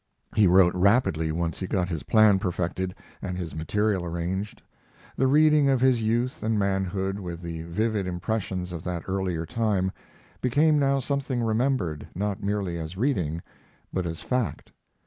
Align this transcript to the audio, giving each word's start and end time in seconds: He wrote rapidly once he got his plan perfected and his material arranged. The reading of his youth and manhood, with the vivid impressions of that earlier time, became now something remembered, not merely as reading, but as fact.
He 0.35 0.47
wrote 0.47 0.73
rapidly 0.73 1.31
once 1.31 1.59
he 1.59 1.67
got 1.67 1.87
his 1.87 2.01
plan 2.01 2.39
perfected 2.39 2.95
and 3.21 3.37
his 3.37 3.53
material 3.53 4.03
arranged. 4.03 4.59
The 5.15 5.27
reading 5.27 5.69
of 5.69 5.79
his 5.79 6.01
youth 6.01 6.41
and 6.41 6.57
manhood, 6.57 7.19
with 7.19 7.39
the 7.43 7.61
vivid 7.65 8.07
impressions 8.07 8.71
of 8.73 8.83
that 8.85 9.03
earlier 9.07 9.45
time, 9.45 9.91
became 10.41 10.79
now 10.79 11.01
something 11.01 11.43
remembered, 11.43 12.07
not 12.15 12.41
merely 12.41 12.79
as 12.79 12.97
reading, 12.97 13.43
but 13.93 14.07
as 14.07 14.21
fact. 14.21 14.71